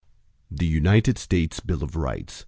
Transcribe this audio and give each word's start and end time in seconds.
The 0.49 0.65
United 0.65 1.19
States 1.19 1.59
Bill 1.59 1.83
of 1.83 1.95
Rights. 1.95 2.39